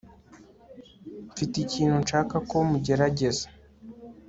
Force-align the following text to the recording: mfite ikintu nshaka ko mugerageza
mfite 1.31 1.55
ikintu 1.65 1.95
nshaka 2.03 2.35
ko 2.49 2.57
mugerageza 2.69 3.45